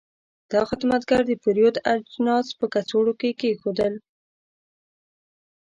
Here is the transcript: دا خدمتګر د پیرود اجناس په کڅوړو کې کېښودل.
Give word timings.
دا 0.51 0.61
خدمتګر 0.69 1.21
د 1.27 1.31
پیرود 1.43 1.75
اجناس 1.93 2.47
په 2.59 2.65
کڅوړو 2.73 3.13
کې 3.19 3.29
کېښودل. 3.39 3.93